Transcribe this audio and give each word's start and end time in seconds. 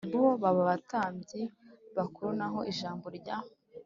Bo 0.13 0.21
baba 0.41 0.61
abatambyi 0.65 1.41
bakuru 1.97 2.29
naho 2.39 2.59
ijambo 2.71 3.07
rya 3.17 3.37